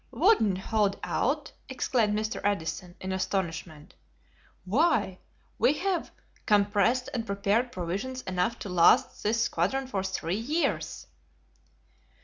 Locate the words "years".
10.39-11.05